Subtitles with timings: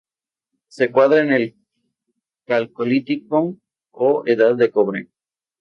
[0.67, 1.55] Se encuadra en el
[2.45, 3.59] Calcolítico
[3.91, 5.09] o Edad de Cobre.